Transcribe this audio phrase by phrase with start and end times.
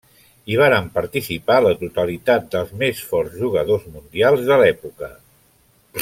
[0.51, 5.11] Hi varen participar la totalitat dels més forts jugadors mundials de l’època.